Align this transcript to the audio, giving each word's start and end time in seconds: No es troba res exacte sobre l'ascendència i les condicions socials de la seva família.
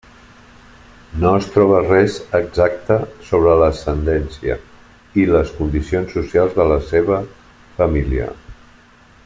No 1.23 1.33
es 1.39 1.49
troba 1.55 1.81
res 1.83 2.15
exacte 2.39 2.97
sobre 3.27 3.53
l'ascendència 3.61 4.57
i 5.25 5.27
les 5.35 5.55
condicions 5.61 6.19
socials 6.19 6.57
de 6.61 6.67
la 6.73 6.79
seva 6.89 7.21
família. 7.79 8.33